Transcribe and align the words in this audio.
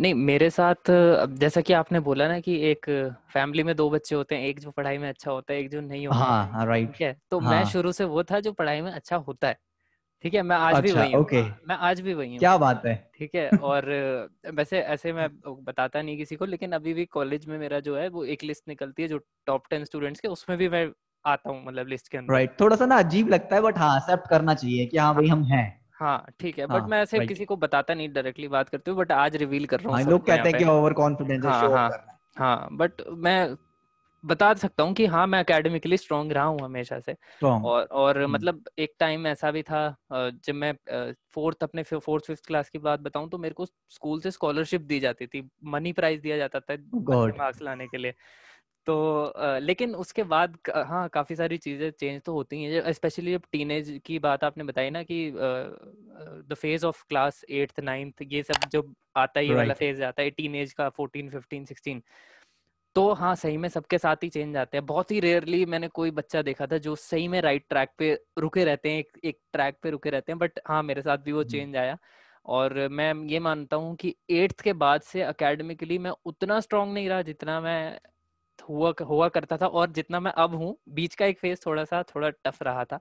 नहीं 0.00 0.14
मेरे 0.14 0.50
साथ 0.50 0.90
जैसा 1.28 1.60
कि 1.60 1.72
आपने 1.72 2.00
बोला 2.00 2.28
ना 2.28 2.40
कि 2.40 2.56
एक 2.56 2.86
फैमिली 3.32 3.62
में 3.62 3.76
दो 3.76 3.90
बच्चे 3.90 4.14
होते 4.14 4.34
हैं 4.34 4.42
एक 4.42 4.60
जो 4.60 4.70
पढ़ाई 4.70 4.98
में 4.98 5.08
अच्छा 5.08 5.30
होता 5.30 5.52
है 5.52 5.60
एक 5.60 5.70
जो 5.70 5.80
नहीं 5.80 6.06
होता 6.06 6.18
हाँ 6.18 6.66
राइट 6.66 6.86
ठीक 6.86 7.00
है? 7.00 7.16
तो 7.30 7.40
हाँ। 7.40 7.50
मैं 7.50 7.64
शुरू 7.64 7.92
से 7.92 8.04
वो 8.04 8.22
था 8.22 8.40
जो 8.40 8.52
पढ़ाई 8.52 8.80
में 8.80 8.92
अच्छा 8.92 9.16
होता 9.16 9.48
है 9.48 9.58
ठीक 10.22 10.34
है? 10.34 10.42
मैं 10.42 10.56
आज 10.56 10.74
अच्छा, 10.74 10.80
भी 10.80 10.92
वही 10.92 11.12
हूँ 11.12 11.26
मैं 11.68 11.76
आज 11.76 12.00
भी 12.00 12.14
वही 12.14 12.30
हूँ 12.30 12.38
क्या 12.38 12.56
बात 12.56 12.86
है। 12.86 13.10
ठीक 13.18 13.34
है? 13.34 13.50
और 13.62 13.84
वैसे 14.54 14.80
ऐसे 14.80 15.12
मैं 15.12 15.28
बताता 15.46 16.02
नहीं 16.02 16.16
किसी 16.16 16.36
को 16.36 16.44
लेकिन 16.44 16.72
अभी 16.72 16.94
भी 16.94 17.04
कॉलेज 17.04 17.46
में 17.46 17.58
मेरा 17.58 17.80
जो 17.80 17.96
है 17.96 18.08
वो 18.08 18.24
एक 18.24 18.44
लिस्ट 18.44 18.68
निकलती 18.68 19.02
है 19.02 19.08
जो 19.08 19.18
टॉप 19.46 19.62
टेन 19.70 19.84
स्टूडेंट्स 19.84 20.20
के 20.20 20.28
उसमें 20.28 20.58
भी 20.58 20.68
मैं 20.68 20.92
आता 21.26 21.50
हूँ 21.50 21.66
मतलब 21.66 21.86
लिस्ट 21.86 22.08
के 22.08 22.18
अंदर। 22.18 22.32
राइट 22.34 22.60
थोड़ा 22.60 22.76
सा 22.76 22.86
ना 22.86 22.96
अजीब 22.98 23.28
लगता 23.28 23.56
है 23.56 23.62
बट 23.62 23.78
हाँ 23.78 23.96
एक्सेप्ट 23.96 24.28
करना 24.28 24.54
चाहिए 24.54 24.86
कि 24.86 24.98
हाँ 24.98 25.14
भाई 25.14 25.26
हम 25.26 25.44
हैं। 25.44 25.79
हाँ 26.00 26.26
ठीक 26.40 26.58
है 26.58 26.66
बट 26.66 26.72
हाँ 26.72 26.88
मैं 26.88 27.02
ऐसे 27.02 27.26
किसी 27.26 27.44
को 27.44 27.56
बताता 27.56 27.94
नहीं 27.94 28.12
डायरेक्टली 28.12 28.48
बात 28.48 28.68
करते 28.68 28.90
हुए 28.90 29.04
बट 29.04 29.12
आज 29.12 29.36
रिवील 29.36 29.66
कर 29.66 29.80
रहा 29.80 29.88
हूँ 29.88 29.96
हाँ 29.96 30.10
लोग 30.10 30.26
कहते 30.26 30.48
हैं 30.48 30.58
कि 30.58 30.64
ओवर 30.64 30.92
कॉन्फिडेंस 30.92 31.44
हाँ 31.44 31.70
हाँ 31.70 31.90
हाँ 32.36 32.68
बट 32.72 32.92
मैं 33.08 33.56
बता 34.24 34.54
सकता 34.54 34.82
हूँ 34.82 34.94
कि 34.94 35.06
हाँ 35.06 35.26
मैं 35.26 35.40
एकेडमिकली 35.40 35.96
स्ट्रांग 35.96 36.32
रहा 36.32 36.44
हूँ 36.44 36.58
हमेशा 36.60 37.00
से। 37.00 37.12
स्ट्रॉन्ग 37.12 37.66
और 37.66 37.82
और 37.82 38.22
हम्म। 38.22 38.32
मतलब 38.32 38.64
एक 38.78 38.92
टाइम 39.00 39.26
ऐसा 39.26 39.50
भी 39.50 39.62
था 39.62 39.96
जब 40.12 40.54
मैं 40.54 40.72
फोर्थ 41.32 41.62
अपने 41.62 41.82
फोर्थ 41.82 42.24
फिफ्थ 42.24 42.46
क्लास 42.46 42.68
की 42.68 42.78
बात 42.78 43.00
बताऊँ 43.00 43.30
तो 43.30 43.38
मेरे 43.38 43.54
को 43.54 43.66
स्कूल 43.66 44.20
से 44.20 44.30
स्कॉलरशिप 44.30 44.80
दी 44.80 45.00
जाती 45.00 45.26
थी। 45.26 45.50
मनी 45.64 45.92
प्राइज 45.92 46.20
दिया 46.20 46.36
जाता 46.36 46.60
था 46.60 46.76
मार्क्स 47.38 47.62
लाने 47.62 47.86
के 47.86 47.98
लिए। 47.98 48.14
तो 48.86 49.58
लेकिन 49.60 49.94
उसके 49.96 50.22
बाद 50.24 50.56
हाँ 50.86 51.08
काफ़ी 51.10 51.36
सारी 51.36 51.58
चीज़ें 51.58 51.90
चेंज 51.92 52.22
तो 52.22 52.32
होती 52.32 52.62
हैं 52.64 52.92
स्पेशली 52.92 53.32
जब 53.32 53.42
टीनेज 53.52 54.00
की 54.06 54.18
बात 54.20 54.44
आपने 54.44 54.64
बताई 54.64 54.90
ना 54.90 55.02
कि 55.04 55.30
the 55.34 56.54
phase 56.54 56.86
of 56.86 57.04
class 57.08 57.44
eighth 57.50 57.80
ninth 57.80 58.22
ये 58.24 58.42
सब 58.42 58.66
जब 58.68 58.94
आता 59.16 59.40
है 59.40 59.46
ये 59.46 59.54
वाला 59.54 59.74
फ़ेज़ 59.74 60.02
आता 60.04 60.22
है 60.22 60.30
टीनेज 60.30 60.72
का 60.72 60.88
फोर्टीन 60.90 61.30
फिफ्टीन 61.30 61.64
सिक्सटीन 61.64 62.02
तो 62.96 63.12
हाँ 63.14 63.34
सही 63.36 63.56
में 63.56 63.68
सबके 63.68 63.98
साथ 63.98 64.22
ही 64.24 64.28
चेंज 64.28 64.56
आते 64.56 64.76
हैं। 64.76 64.84
बहुत 64.86 65.10
ही 65.10 65.20
रेयरली 65.20 65.64
मैंने 65.66 65.88
कोई 65.90 66.10
बच्चा 66.12 66.42
देखा 66.42 66.66
था 66.66 66.78
जो 66.78 66.94
सही 66.96 67.28
में 67.28 67.40
राइट 67.42 67.66
ट्रैक 67.68 67.90
पे 67.98 68.12
रुके 68.38 68.64
रहते 68.64 68.90
हैं 68.90 68.98
एक 68.98 69.18
एक 69.24 69.38
ट्रैक 69.52 69.78
पे 69.82 69.90
रुके 69.90 70.10
रहते 70.10 70.32
हैं 70.32 70.38
बट 70.38 70.60
हाँ 70.68 70.82
मेरे 70.82 71.02
साथ 71.02 71.18
भी 71.20 71.32
वो 71.32 71.42
चेंज 71.44 71.76
आया 71.76 71.96
और 72.48 72.74
मैं 72.90 73.12
ये 73.26 73.38
मानता 73.40 73.76
हूँ 73.76 73.94
कि 73.96 74.14
एट्थ 74.32 74.60
के 74.60 74.72
बाद 74.76 75.02
से 75.02 75.22
अकेडमिकली 75.22 75.98
मैं 75.98 76.12
उतना 76.26 76.60
स्ट्रांग 76.60 76.92
नहीं 76.94 77.08
रहा 77.08 77.22
जितना 77.22 77.60
मैं 77.60 77.98
हुआ 78.70 78.92
हुआ 79.04 79.28
करता 79.30 79.56
था 79.58 79.66
और 79.68 79.90
जितना 79.92 80.20
मैं 80.20 80.32
अब 80.38 80.54
हूँ 80.54 80.76
बीच 80.94 81.14
का 81.14 81.26
एक 81.26 81.38
फ़ेज़ 81.38 81.60
थोड़ा 81.66 81.84
सा 81.84 82.02
थोड़ा 82.14 82.30
टफ 82.44 82.62
रहा 82.62 82.84
था। 82.84 83.00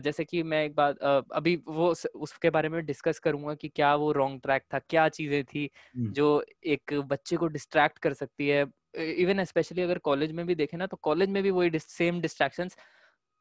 जैसे 0.00 0.24
कि 0.24 0.42
मैं 0.44 0.64
एक 0.64 0.74
बात 0.76 0.98
अभी 1.34 1.56
वो 1.68 1.94
उसके 2.16 2.50
बारे 2.50 2.68
में 2.68 2.84
डिस्कस 2.86 3.18
करूँगा 3.18 3.54
कि 3.56 3.68
क्या 3.70 3.94
वो 3.96 4.10
रॉन्ग 4.12 4.40
ट्रैक 4.42 4.64
था 4.74 4.78
क्या 4.80 5.08
चीज़ें 5.10 5.44
थी 5.44 5.70
जो 6.10 6.26
एक 6.66 6.94
बच्चे 7.08 7.36
को 7.36 7.46
डिस्ट्रैक्ट 7.48 7.98
कर 8.00 8.12
सकती 8.14 8.48
है। 8.48 8.64
इवन 8.98 9.44
स्पेशली 9.44 9.82
अगर 9.82 9.98
कॉलेज 10.04 10.32
में 10.32 10.46
भी 10.46 10.54
देखे 10.54 10.76
ना 10.76 10.86
तो 10.86 10.96
कॉलेज 11.02 11.28
में 11.30 11.42
भी 11.42 11.50
वही 11.52 11.78
सेम 11.80 12.20
डिस्ट्रैक्शंस 12.20 12.76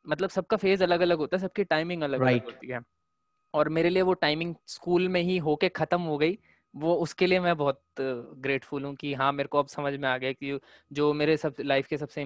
मतलब 0.06 0.30
सबका 0.30 0.58
फ़ेज़ 0.58 0.84
अलग 0.84 1.02
अलग 1.02 1.18
होता 1.20 1.38
है 1.38 1.42
सबकी 1.44 1.64
टाइमिंग 1.66 2.04
अलग 2.04 2.24
अलग 2.24 2.44
होती 2.44 2.68
है। 2.70 2.80
और 3.54 3.70
मेरे 3.70 3.90
लिए 3.90 4.02
वो 4.04 4.14
टाइमिंग 4.16 4.56
स्कूल 4.68 5.08
में 5.10 5.22
ही 5.24 5.38
होके 5.40 5.70
खत्म 5.72 6.02
हो 6.04 6.18
गई। 6.20 6.38
वो 6.74 6.94
उसके 6.98 7.28
लिए 7.28 7.40
मैं 7.40 7.56
बहुत 7.58 7.82
ग्रेटफुल 8.00 8.86
हूँ 8.86 8.94
कि 8.96 9.14
हाँ 9.14 9.32
मेरे 9.34 9.48
को 9.50 9.60
अब 9.60 9.68
समझ 9.68 9.94
में 9.96 10.08
आ 10.10 10.18
गया 10.18 10.32
कि 10.34 10.60
जो 10.92 11.12
मेरे 11.14 11.38
सब 11.38 11.56
लाइफ 11.62 11.88
के 11.88 11.98
सबसे 11.98 12.22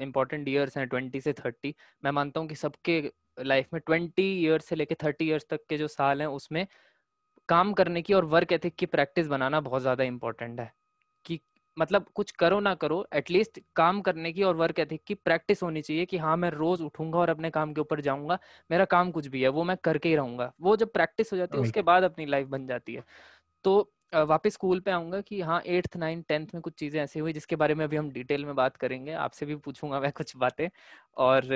इम्पोर्टेंट 0.00 0.48
ईयर्स 0.48 0.76
हैं 0.78 0.86
ट्वेंटी 0.88 1.20
से 1.20 1.32
थर्टी 1.34 1.74
मैं 2.02 2.10
मानता 2.12 2.40
हूँ 2.40 2.48
कि 2.48 2.54
सबके 2.56 3.00
लाइफ 3.38 3.68
में 3.72 3.80
ट्वेंटी 3.82 4.22
ईयर्स 4.36 4.64
से 4.64 4.76
लेके 4.76 4.94
थर्टी 5.04 5.24
ईयर्स 5.26 5.46
तक 5.50 5.64
के 5.68 5.78
जो 5.78 5.88
साल 5.88 6.20
हैं 6.20 6.28
उसमें 6.30 6.66
काम 7.48 7.72
करने 7.74 8.02
की 8.02 8.14
और 8.14 8.24
वर्क 8.26 8.52
एथिक 8.52 8.76
की 8.76 8.86
प्रैक्टिस 8.88 9.26
बनाना 9.28 9.60
बहुत 9.62 9.82
ज़्यादा 9.82 10.04
इम्पोर्टेंट 10.04 10.60
है। 10.60 10.72
कि 11.26 11.40
मतलब 11.76 12.06
कुछ 12.14 12.30
करो 12.32 12.58
ना 12.60 12.74
करो 12.76 13.06
एटलीस्ट 13.14 13.60
काम 13.76 14.00
करने 14.02 14.32
की 14.32 14.42
और 14.44 14.56
वर्क 14.56 14.78
एथिक 14.80 15.02
की 15.06 15.14
प्रैक्टिस 15.16 15.62
होनी 15.62 15.82
चाहिए 15.82 16.06
कि 16.06 16.18
हाँ 16.18 16.36
मैं 16.36 16.50
रोज 16.52 16.82
उठूँगा 16.82 17.18
और 17.20 17.30
अपने 17.30 17.50
काम 17.50 17.72
के 17.74 17.80
ऊपर 17.80 18.00
जाऊँगा 18.02 18.38
मेरा 18.70 18.84
काम 18.86 19.10
कुछ 19.12 19.26
भी 19.28 19.42
है 19.42 19.48
वो 19.50 19.64
मैं 19.64 19.76
करके 19.84 20.08
ही 20.08 20.16
रहूँगा। 20.16 20.52
वो 20.60 20.76
जब 20.76 20.92
प्रैक्टिस 20.92 21.32
हो 21.32 21.38
जाती 21.38 21.58
है 21.58 21.62
उसके 21.62 21.82
बाद 21.84 22.02
अपनी 22.04 22.26
लाइफ 22.26 22.48
बन 22.48 22.66
जाती 22.66 22.94
है। 22.94 23.04
तो 23.66 23.72
वापस 24.14 24.52
स्कूल 24.52 24.80
पे 24.80 24.90
आऊँगा 24.90 25.20
कि 25.20 25.40
हाँ 25.40 25.60
एट्थ 25.66 25.96
नाइन्थ 25.96 26.24
टेंथ 26.28 26.46
में 26.54 26.60
कुछ 26.62 26.74
चीज़ें 26.78 27.00
ऐसी 27.02 27.20
हुई 27.20 27.32
जिसके 27.32 27.56
बारे 27.56 27.74
में 27.74 27.84
अभी 27.84 27.96
हम 27.96 28.10
डिटेल 28.10 28.44
में 28.44 28.54
बात 28.56 28.76
करेंगे। 28.76 29.12
आपसे 29.12 29.46
भी 29.46 29.54
पूछूँगा 29.56 30.00
मैं 30.00 30.10
कुछ 30.12 30.36
बातें। 30.36 30.68
और 31.16 31.46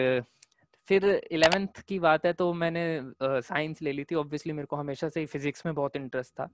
फिर 0.89 1.05
इलेवेंथ 1.33 1.81
की 1.89 1.99
बात 1.99 2.27
है 2.27 2.33
तो 2.33 2.53
मैंने 2.53 2.83
साइंस 3.23 3.83
ले 3.83 3.93
ली 3.93 4.05
थी। 4.05 4.15
ऑब्वियसली 4.15 4.53
मेरे 4.53 4.67
को 4.67 4.77
हमेशा 4.77 5.09
से 5.09 5.21
ही 5.21 5.27
फिजिक्स 5.27 5.67
में 5.67 5.75
बहुत 5.75 5.97
इंटरेस्ट 5.97 6.33
था। 6.41 6.49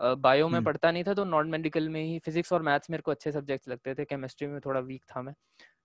बायो 0.00 0.48
में 0.48 0.54
हम्म। 0.54 0.64
पढ़ता 0.64 0.90
नहीं 0.90 1.04
था 1.04 1.14
तो 1.14 1.24
नॉन 1.24 1.48
मेडिकल 1.50 1.88
में 1.88 2.02
ही 2.02 2.18
फिजिक्स 2.18 2.52
और 2.52 2.62
मैथ्स 2.62 2.90
मेरे 2.90 3.02
को 3.02 3.10
अच्छे 3.10 3.32
सब्जेक्ट्स 3.32 3.68
लगते 3.68 3.94
थे। 3.94 4.04
केमिस्ट्री 4.04 4.48
में 4.48 4.60
थोड़ा 4.60 4.80
वीक 4.80 5.04
था 5.16 5.22
मैं। 5.22 5.34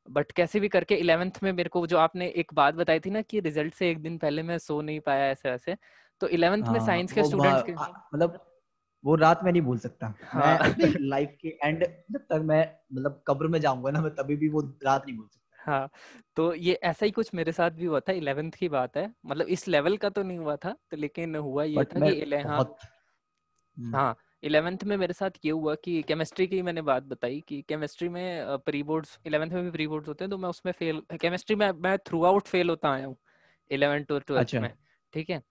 बट 0.08 0.32
कैसे 0.32 0.60
भी 0.60 0.68
करके 0.68 0.96
इलेवेंथ 0.96 1.32
में 1.44 1.52
मेरे 1.52 1.70
को 1.70 1.86
जो 1.88 1.98
आपने 1.98 2.28
एक 2.36 2.54
बात 2.54 2.76
बताई 2.76 3.00
थी 3.00 3.10
ना 3.10 3.22
कि 3.22 3.40
रिज़ल्ट 3.40 3.74
से 3.74 3.90
एक 3.92 4.02
दिन 4.02 4.18
पहले 4.18 4.44
मैं 4.44 4.58
सो 4.58 4.82
नहीं 4.82 5.00
पाया 5.00 5.30
ऐसे 5.32 5.50
ऐसे 5.50 5.78
तो 6.22 6.28
इलेवेंथ 6.30 6.64
में 6.64 6.80
हाँ 6.80 6.86
साइंस 6.86 7.14
के 7.14 7.24
स्टूडेंट्स 7.24 7.64
के 7.64 7.74
मतलब 7.74 8.55
वो 9.06 9.16
रात 9.16 9.44
में 9.44 9.52
नहीं 9.52 9.62
भूल 9.62 9.78
सकता। 9.78 10.14
हाँ। 10.24 10.58
मैं 10.60 10.94
लाइफ 11.00 11.38
के 11.42 11.58
एंड 11.64 11.84
जब 12.12 12.20
तक 12.20 12.42
मैं 12.44 12.76
मतलब 12.94 13.24
कब्र 13.28 13.48
में 13.48 13.60
जाऊँगा 13.62 13.92
ना 13.92 14.02
मैं 14.02 14.12
तभी 14.16 14.36
भी 14.36 14.50
वो 14.50 14.62
रात 14.84 15.06
नहीं 15.08 15.18
भूल 15.18 15.28
सकता। 15.28 15.72
हाँ 15.72 15.90
तो 16.36 16.54
ये 16.54 16.74
ऐसा 16.84 17.06
ही 17.06 17.12
कुछ 17.12 17.34
मेरे 17.34 17.52
साथ 17.52 17.72
भी 17.72 17.86
हुआ 17.86 18.00
था 18.00 18.14
इलेवेंथ 18.14 18.52
की 18.52 18.70
बात 18.70 18.98
है। 18.98 19.14
मतलब 19.26 19.48
इस 19.48 19.68
लेवल 19.68 19.98
का 19.98 20.10
तो 20.10 20.24
नहीं 20.24 20.38
हुआ 20.38 20.56
था 20.56 20.76
तो 20.92 20.98
लेकिन 20.98 21.36
हुआ 21.36 21.64
ये 21.64 21.84
था 21.84 22.00
कि 22.00 22.16
इले 22.16 22.38
हाँ। 22.38 22.60
हम्म, 23.78 23.96
हाँ 23.96 24.16
इलेवेंथ 24.44 24.84
में 24.84 24.98
मेरे 24.98 25.14
साथ 25.14 25.30
ये 25.46 25.52
हुआ 25.52 25.76
कि 25.76 26.02
केमिस्ट्री 26.02 26.48
की 26.48 26.62
मैंने 26.62 26.82
बात 26.82 27.04
बताई 27.04 27.44
कि 27.48 27.62
केमिस्ट्री 27.62 28.10
में 28.10 28.58
प्री 28.58 28.84
बोर्ड्स 28.84 29.20
इलेवेंथ 29.26 29.52
में 29.52 29.64
भी 29.64 29.72
प्री 29.72 29.88
बोर्ड्स 29.88 30.08
होते 30.08 30.24
हैं 30.24 30.32
तो 30.32 30.38
मैं 30.38 30.50
उसमें 30.50 30.74
फेल 30.74 31.02
केमिस्ट्री 31.22 31.56
में 31.56 31.72
मैं 31.72 31.98
थ्रू 31.98 32.24
आउट 32.24 32.48
फेल 32.48 32.70
होता 32.70 32.92
आया 32.92 33.06
हूँ 33.06 33.18
इलेवेंथ 33.72 34.12
और 34.12 34.22
ट्वेल्थ 34.22 34.42
अच्छा। 34.42 34.60
में 34.60 34.74
ठीक 35.14 35.30
है? 35.30 35.42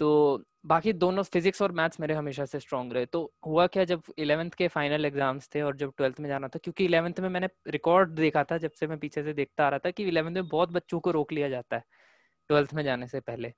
तो 0.00 0.44
बाकी 0.66 0.92
दोनों 0.94 1.22
फिजिक्स 1.24 1.62
और 1.62 1.72
मैथ्स 1.72 2.00
मेरे 2.00 2.14
हमेशा 2.14 2.44
से 2.46 2.60
स्ट्रांग 2.60 2.92
रहे। 2.92 3.06
तो 3.06 3.32
हुआ 3.46 3.66
क्या 3.68 3.84
जब 3.84 4.02
इलेवेंथ 4.18 4.50
के 4.52 4.68
फाइनल 4.68 5.04
एग्ज़ाम्स 5.04 5.48
थे 5.54 5.62
और 5.62 5.76
जब 5.76 5.92
ट्वेल्थ 5.96 6.20
में 6.20 6.28
जाना 6.28 6.48
था? 6.48 6.58
क्योंकि 6.58 6.84
इलेवंथ 6.84 7.20
में 7.20 7.28
मैंने 7.30 7.48
रिकॉर्ड 7.68 8.10
देखा 8.12 8.44
था, 8.44 8.58
जब 8.58 8.70
से 8.72 8.86
मैं 8.86 8.98
पीछे 8.98 9.22
से 9.22 9.32
देखता 9.34 9.66
आ 9.66 9.68
रहा 9.68 9.78
था 9.78 9.90
कि 9.90 10.04
इलेवंथ 10.04 10.34
में 10.34 10.48
बहुत 10.48 10.72
बच्चों 10.72 11.00
को 11.00 11.10
रोक 11.10 11.32
लिया 11.32 11.48
जाता 11.48 11.76
है 11.76 11.84
ट्वेल्थ 12.50 12.74
में 12.74 12.82
जाने 12.84 13.08
से 13.08 13.20
पहले। 13.22 13.52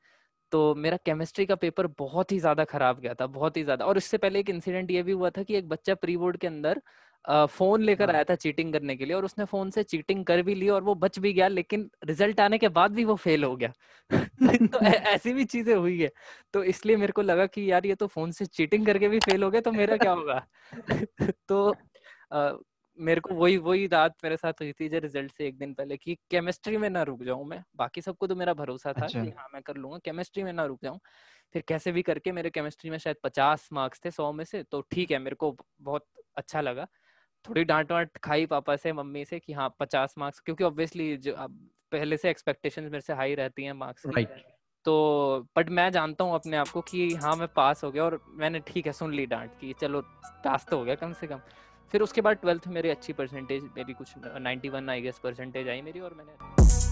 तो 0.52 0.74
मेरा 0.76 0.96
केमिस्ट्री 1.06 1.46
का 1.46 1.54
पेपर 1.56 1.86
बहुत 1.98 2.32
ही 2.32 2.38
ज़्यादा 2.40 2.64
खराब 2.66 3.00
गया 3.00 3.14
था, 3.14 3.26
बहुत 3.28 3.56
ही 3.56 3.62
ज़्यादा। 3.64 3.84
और 3.86 3.96
इससे 3.98 4.18
पहले 4.18 4.40
एक 4.40 4.50
इंसिडेंट 4.50 4.90
ये 4.90 5.02
भी 5.02 5.12
हुआ 5.12 5.30
था 5.30 5.42
कि 5.42 5.56
एक 5.56 5.68
बच्चा 5.68 5.94
प्री 5.96 6.16
बोर्ड 6.16 6.36
के 6.38 6.46
अंदर 6.46 6.80
फ़ोन 7.48 7.82
लेकर 7.82 8.10
हाँ। 8.10 8.16
आया 8.16 8.24
था 8.24 8.34
चीटिंग 8.36 8.72
करने 8.72 8.96
के 8.96 9.04
लिए 9.04 9.14
और 9.14 9.24
उसने 9.24 9.44
फ़ोन 9.44 9.70
से 9.70 9.82
चीटिंग 9.84 10.24
कर 10.26 10.42
भी 10.42 10.54
ली 10.54 10.68
और 10.70 10.82
वो 10.82 10.94
बच 10.96 11.18
भी 11.18 11.32
गया 11.32 11.48
लेकिन 11.48 11.90
रिज़ल्ट 12.04 12.40
आने 12.40 12.58
के 12.58 12.68
बाद 12.70 12.92
भी 12.92 13.04
वो 13.04 13.14
फेल 13.18 13.44
हो 13.44 13.56
गया। 13.56 13.72
तो 14.72 14.80
ऐ- 14.82 14.92
ऐसी 15.14 15.32
भी 15.32 15.44
चीज़ें 15.46 15.74
हुई 15.76 16.00
है। 16.02 16.10
तो 16.54 16.62
इसलिए 16.64 16.96
मेरे 16.96 17.12
को 17.12 17.22
लगा 17.22 17.46
कि 17.48 17.70
यार 17.70 17.86
ये 17.86 17.94
तो 17.94 18.06
फ़ोन 18.08 18.32
से 18.32 18.46
चीटिंग 18.46 18.86
करके 18.86 19.08
भी 19.08 19.20
फेल 19.20 19.42
हो 19.42 19.50
गया 19.50 19.60
तो 19.62 19.72
मेरा 19.72 19.96
क्या 19.98 20.12
होगा? 20.12 20.46
तो 21.48 21.70
अ, 22.32 22.52
मेरे 22.98 23.20
को 23.20 23.34
वही 23.34 23.56
वही 23.58 23.86
रात 23.86 24.14
मेरे 24.24 24.36
साथ 24.36 24.60
हुई 24.60 24.72
थी 24.72 24.88
जो 24.88 24.98
रिज़ल्ट 24.98 25.32
से 25.32 25.46
एक 25.46 25.58
दिन 25.58 25.72
पहले 25.74 25.96
कि 25.96 26.14
केमिस्ट्री 26.30 26.76
में 26.76 26.88
ना 26.90 27.02
रुक 27.04 27.22
जाऊँ 27.24 27.44
मैं। 27.46 27.62
बाकी 27.76 28.00
सबको 28.02 28.26
तो 28.26 28.34
मेरा 28.36 28.54
भरोसा 28.54 28.92
था 28.94 29.08
अच्छा। 29.08 29.26
कि 29.26 29.28
हाँ 29.30 29.48
मैं 29.54 29.62
कर 29.62 29.76
लूँगा 29.76 29.98
केमिस्ट्री 30.04 30.42
में 30.42 30.52
ना 30.52 30.64
रुक 30.64 30.80
जाऊँ। 30.82 30.98
फिर 31.54 31.62
कैसे 31.68 31.92
भी 31.92 32.02
करके 32.02 32.32
मेरे 32.32 32.50
केमिस्ट्री 32.50 32.90
में 32.90 32.98
शायद 32.98 33.16
पचास 33.24 33.68
मार्क्स 33.72 34.00
थे 34.04 34.10
सौ 34.10 34.32
में 34.32 34.44
से 34.44 34.62
तो 34.64 34.80
ठीक 34.90 35.10
है 35.10 35.18
मेरे 35.18 35.36
को 35.36 35.56
बहुत 35.80 36.06
अच्छा 36.36 36.60
लगा। 36.60 36.86
थोड़ी 37.48 37.64
डांट 37.64 37.92
वांट 37.92 38.18
खाई 38.18 38.46
पापा 38.46 38.76
से 38.76 38.92
मम्मी 38.92 39.24
से 39.24 39.38
कि 39.38 39.52
हाँ 39.52 39.74
पचास 39.80 40.14
मार्क्स 40.18 40.40
क्योंकि 40.40 40.64
ऑब्वियसली 40.64 41.16
जो 41.16 41.32
अब 41.32 41.58
पहले 41.92 42.16
से 42.16 42.30
एक्सपेक्टेशन 42.30 42.82
मेरे 42.82 43.00
से 43.00 43.12
हाई 43.12 43.34
रहती 43.34 43.64
हैं 43.64 43.72
मार्क्स 43.72 44.02
की। 44.06 44.10
राइट 44.10 44.44
तो 44.86 45.46
बट 45.56 45.70
मैं 45.70 45.90
जानता 45.92 46.24
हूँ 46.24 46.34
अपने 46.34 46.56
आप 46.56 46.68
को 46.68 46.80
कि 46.80 47.14
हाँ 47.14 47.34
मैं 47.36 47.48
पास 47.48 47.84
हो 47.84 47.90
गया 47.90 48.04
और 48.04 48.20
मैंने 48.34 48.60
ठीक 48.66 48.86
है 48.86 48.92
सुन 48.92 49.14
ली 49.14 49.26
डांट 49.26 49.50
की 49.60 49.72
चलो 49.80 50.00
पास 50.44 50.66
तो 50.70 50.78
हो 50.78 50.84
गया 50.84 50.94
कम 50.94 51.12
से 51.12 51.26
कम। 51.26 51.40
फिर 51.92 52.02
उसके 52.02 52.20
बाद 52.20 52.36
ट्वेल्थ 52.36 52.68
मेरी 52.68 52.88
अच्छी 52.88 53.12
परसेंटेज 53.12 53.62
मेरी 53.76 53.92
कुछ 53.92 54.14
91 54.18 54.88
आई 54.88 55.00
गेस 55.00 55.18
परसेंटेज 55.18 55.68
आई 55.68 55.82
मेरी 55.82 56.00
और 56.00 56.14
मैंने 56.14 56.85